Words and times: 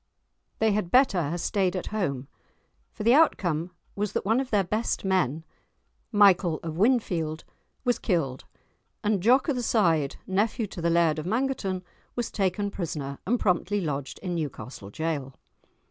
"They 0.57 0.71
had 0.71 0.89
better 0.89 1.29
hae 1.29 1.37
staid 1.37 1.75
at 1.75 1.85
home," 1.93 2.27
for 2.91 3.03
the 3.03 3.13
outcome 3.13 3.69
was 3.95 4.13
that 4.13 4.25
one 4.25 4.39
of 4.39 4.49
their 4.49 4.63
best 4.63 5.05
men, 5.05 5.45
Michael 6.11 6.59
of 6.63 6.75
Winfield, 6.75 7.43
was 7.85 7.99
killed, 7.99 8.45
and 9.03 9.21
Jock 9.21 9.47
o' 9.47 9.53
the 9.53 9.61
Side, 9.61 10.15
nephew 10.25 10.65
to 10.65 10.81
the 10.81 10.89
Laird 10.89 11.19
of 11.19 11.27
Mangerton, 11.27 11.83
was 12.15 12.31
taken 12.31 12.71
prisoner, 12.71 13.19
and 13.27 13.39
promptly 13.39 13.79
lodged 13.79 14.17
in 14.23 14.33
Newcastle 14.33 14.89
Jail. 14.89 15.35